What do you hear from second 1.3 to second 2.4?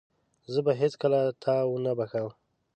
تا ونه بخښم.